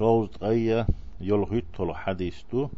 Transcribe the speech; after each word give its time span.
صوز 0.00 0.28
قيا 0.28 0.86
يلغيت 1.20 1.64
طلو 1.76 1.94
حديث 1.94 2.42
تو 2.50 2.68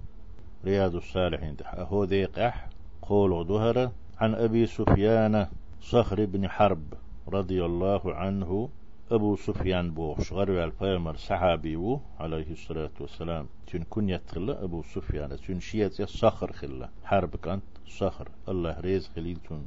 رياض 0.65 0.95
الصالحين 0.95 1.57
أهو 1.65 2.05
ذيقح 2.05 2.69
قول 3.03 3.47
ظهر 3.47 3.91
عن 4.19 4.35
أبي 4.35 4.67
سفيان 4.67 5.47
صخر 5.81 6.25
بن 6.25 6.49
حرب 6.49 6.85
رضي 7.29 7.65
الله 7.65 8.15
عنه 8.15 8.69
أبو 9.11 9.37
سفيان 9.37 9.91
بوش 9.91 10.33
غرو 10.33 10.65
البيمر 10.65 11.17
صحابي 11.17 11.99
عليه 12.21 12.51
الصلاة 12.51 12.91
والسلام. 13.01 13.47
تن 13.67 13.83
كن 13.91 14.09
يتخل 14.09 14.51
أبو 14.51 14.83
سفيان 14.83 15.37
تن 15.37 15.61
شيئت 15.61 16.01
الصخر 16.01 16.53
خلا 16.53 16.89
حرب 17.05 17.37
كانت 17.37 17.63
صخر. 17.89 18.29
الله 18.49 18.81
ريز 18.81 19.09
خليل 19.17 19.39
تن 19.49 19.63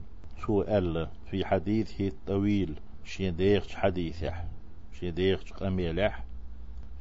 سو 0.45 0.61
ألا 0.61 1.09
في 1.31 1.45
حديثه 1.45 2.07
الطويل 2.07 2.79
شي 3.03 3.31
ديخ 3.31 3.67
حديثه. 3.67 4.33
شي 4.99 5.11
ديخ 5.11 5.43
قميلح 5.53 6.23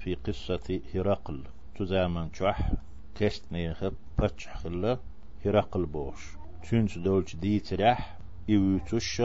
في 0.04 0.14
قصة 0.14 0.80
هرقل 0.94 1.40
تزامن 1.78 2.28
شح 2.34 2.70
كست 3.14 3.52
نيخ 3.52 3.84
بتش 4.18 4.48
خلا 4.48 4.98
هرقل 5.44 5.86
بوش. 5.86 6.36
تنس 6.70 6.98
دولش 6.98 7.36
دي 7.36 7.60
ترح 7.60 8.18
إيوتش 8.48 9.22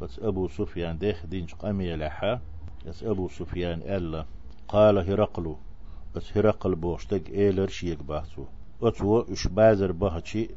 بس 0.00 0.18
أبو 0.18 0.48
سفيان 0.48 0.98
ديخ 0.98 1.26
دينش 1.26 1.54
قميلحا 1.54 2.40
بس 2.86 3.04
أبو 3.04 3.28
سفيان 3.28 3.82
ألا 3.82 4.24
قال 4.68 4.98
هرقل 4.98 5.56
بس 6.14 6.36
هرقل 6.36 6.74
بوش 6.74 7.06
تق 7.06 7.22
إيلر 7.28 7.68
شيك 7.68 8.02
باتو. 8.02 8.44
أتو 8.82 9.20
إش 9.20 9.46
بازر 9.46 9.92
بهتشي 9.92 10.48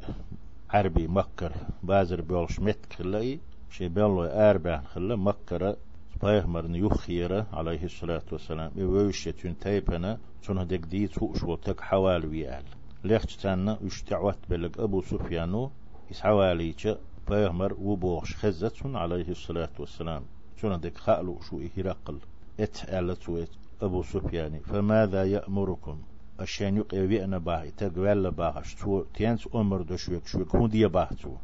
عربي 0.70 1.06
مكر. 1.06 1.52
بازر 1.82 2.20
بيولش 2.20 2.60
مت 2.60 2.92
خلأي 2.92 3.40
شي 3.70 3.88
بيولو 3.88 4.24
أربع 4.24 4.80
خلأ 4.80 5.16
مكر 5.16 5.76
پیغمبر 6.24 6.64
يخيرة 6.70 7.46
عليه 7.52 7.84
الصلاة 7.84 8.22
والسلام 8.32 8.70
يوش 8.76 9.24
تون 9.24 9.58
تيبنا 9.58 10.18
تون 10.42 10.66
دك 10.66 10.78
دي 10.78 11.06
توش 11.08 11.42
وتك 11.42 11.80
حوال 11.80 12.26
ويال 12.26 12.64
ليخت 13.04 13.30
تانا 13.30 13.78
وش 13.84 14.02
تعوت 14.02 14.38
بلق 14.50 14.80
أبو 14.80 15.02
سفيانو 15.02 15.70
إس 16.10 16.20
حوالي 16.20 16.74
پیغمبر 17.30 17.72
وبوش 17.78 18.36
خزتون 18.36 18.96
عليه 18.96 19.28
الصلاة 19.28 19.74
والسلام 19.78 20.22
تون 20.60 20.80
دك 20.80 20.96
خالو 20.98 21.40
شو 21.40 21.60
إهرقل 21.66 22.18
ات 22.60 22.78
أبو 23.82 24.02
سفياني 24.02 24.60
فماذا 24.60 25.24
يأمركم 25.24 25.98
أشان 26.40 26.76
يقي 26.76 27.06
بيئنا 27.06 27.38
باهي 27.38 27.70
تقوال 27.70 28.30
باهش 28.30 28.74
تو 28.74 29.04
تيانس 29.14 29.48
أمر 29.54 29.82
دشوك 29.82 30.26
شوك 30.26 30.56
هون 30.56 30.70
دي 30.70 30.86
باهتو 30.86 31.34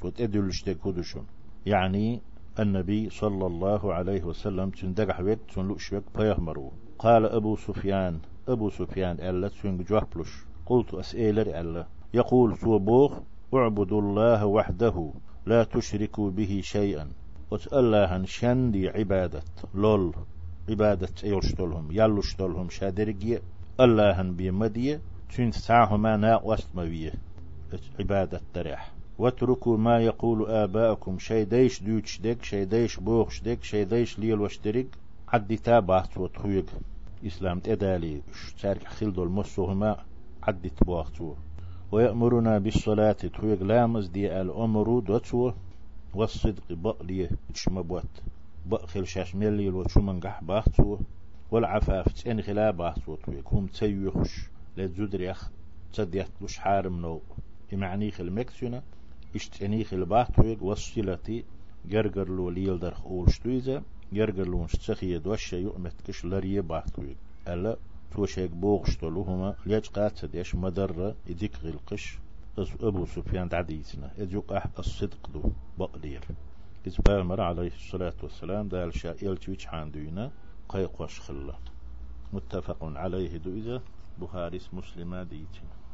تو 0.00 0.08
تدلش 0.08 0.62
تكودشون 0.62 1.26
يعني 1.66 2.20
النبي 2.60 3.10
صلى 3.10 3.46
الله 3.46 3.94
عليه 3.94 4.24
وسلم 4.24 4.70
تندق 4.70 5.12
حويت 5.12 5.38
تنلوش 5.54 5.92
وك 5.92 6.04
بيهمرو 6.18 6.72
قال 6.98 7.26
أبو 7.26 7.56
سفيان 7.56 8.18
أبو 8.48 8.70
سفيان 8.70 9.16
ألا 9.20 9.48
تنج 9.48 9.82
جوهبلش 9.82 10.32
قلت 10.66 10.94
أسئلر 10.94 11.60
ألا. 11.60 11.86
يقول 12.14 12.56
سوبوخ 12.56 13.12
اعبدوا 13.54 14.00
الله 14.00 14.46
وحده 14.46 15.12
لا 15.46 15.64
تشركوا 15.64 16.30
به 16.30 16.60
شيئا 16.64 17.08
وتألاهن 17.50 18.26
شندي 18.26 18.88
عبادة 18.88 19.42
لول. 19.74 20.14
عبادة 20.68 21.08
ايوشتولهم 21.24 21.88
يلوشتولهم 21.92 22.68
شادرقية 22.68 23.42
اللهن 23.80 24.36
بيمدية 24.36 25.00
تنت 25.36 25.54
ساهما 25.54 26.16
ناقوست 26.16 26.68
موية 26.74 27.12
عبادة 28.00 28.40
تريح 28.54 28.95
واتركوا 29.18 29.76
ما 29.76 29.98
يقول 29.98 30.50
آباءكم. 30.50 31.18
شي 31.18 31.44
ديش 31.44 31.82
دوتش 31.82 32.20
ديك 32.20 32.44
شي 32.44 32.64
ديش 32.64 33.00
بوخش 33.00 33.42
ديك 33.42 33.64
شي 33.64 33.84
ديش 33.84 34.18
ليل 34.18 34.40
وشترك 34.40 34.86
عدي 35.28 35.56
تابعت 35.56 36.18
وتخويق 36.18 36.66
إسلام 37.26 37.60
تدالي 37.60 38.22
شارك 38.56 38.86
خلدو 38.86 39.22
المسوهما 39.22 39.96
عدي 40.42 40.68
تبوغتو 40.68 41.34
ويأمرنا 41.92 42.58
بالصلاة 42.58 43.12
تخويق 43.12 43.62
لامز 43.62 44.06
دي 44.08 44.40
الأمر 44.40 44.98
دوتو 44.98 45.52
والصدق 46.14 46.72
بقليه 46.72 47.30
تشمبوت 47.54 48.12
بقخل 48.66 49.06
شاش 49.06 49.34
ملي 49.34 49.68
وشو 49.70 50.00
من 50.00 50.20
قح 50.20 50.44
باختو 50.44 50.98
والعفاف 51.50 52.12
تين 52.12 52.42
خلا 52.42 52.70
باختو 52.70 53.16
هم 53.52 53.66
تيوخش 53.66 54.40
لزودريخ. 54.76 55.50
تديت 55.92 56.28
لش 56.40 56.58
حارم 56.58 57.00
نو. 57.00 57.20
إمعني 57.74 58.10
خل 58.10 58.30
مكسونا 58.30 58.82
اشتني 59.36 59.84
خل 59.84 60.04
باختو 60.04 60.56
وصلتي 60.60 61.44
جرجر 61.92 62.28
لو 62.28 62.50
ليل 62.50 62.78
در 62.78 62.94
خول 62.94 63.30
شتويزا 63.32 63.82
جرجر 64.12 64.46
لون 64.48 64.68
شتخي 64.68 65.18
دوشة 65.18 65.56
يؤمت 65.56 66.02
كش 66.06 66.24
لريه 66.24 66.60
باختو 66.60 67.02
ألا 67.48 67.76
توشيك 68.12 68.50
بوغشتلو 68.50 69.22
هما 69.22 69.54
ليج 69.66 69.86
قات 69.86 70.16
سديش 70.16 70.54
مدرة 70.54 71.14
يديك 71.26 71.54
غلقش 71.64 72.18
أبو 72.58 73.06
سفيان 73.06 73.48
تعديتنا 73.48 74.10
يديك 74.18 74.52
أح 74.52 74.66
الصدق 74.78 75.30
دو 75.34 75.42
بقدير 75.78 76.24
إذ 76.86 76.96
بامر 77.06 77.40
عليه 77.40 77.72
الصلاة 77.80 78.14
والسلام 78.22 78.68
دال 78.68 78.98
شائل 78.98 79.36
تويش 79.36 79.66
عندنا 79.68 80.30
قيقوش 80.68 81.20
خلا 81.20 81.54
متفق 82.32 82.84
عليه 82.84 83.36
دو 83.36 83.50
إذا 83.50 83.82
بخاري 84.20 84.60
مسلمة 84.72 85.22
ديتنا 85.22 85.85